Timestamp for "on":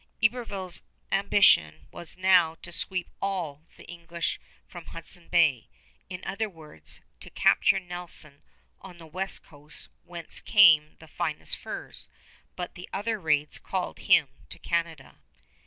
8.81-8.97